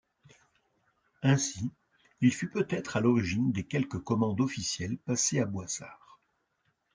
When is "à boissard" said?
5.39-6.19